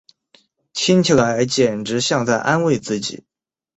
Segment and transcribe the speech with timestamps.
[0.73, 3.23] 听起来简直像在安慰自己